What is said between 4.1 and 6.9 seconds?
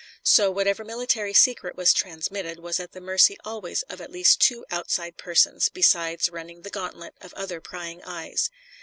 least two outside persons, besides running the